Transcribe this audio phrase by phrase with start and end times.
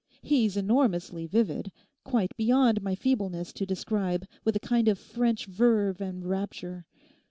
[0.23, 6.25] He's enormously vivid—quite beyond my feebleness to describe, with a kind of French verve and
[6.25, 6.87] rapture.